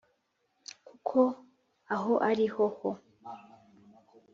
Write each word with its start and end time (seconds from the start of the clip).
Kuko 0.87 1.19
aho 1.95 2.13
ari 2.29 2.45
ho 2.53 2.65
ho 2.77 2.89